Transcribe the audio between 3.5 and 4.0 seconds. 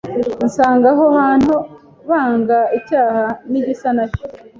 n’igisa